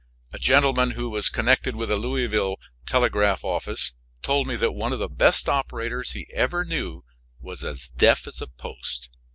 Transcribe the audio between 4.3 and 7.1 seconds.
me that one of the best operators he ever knew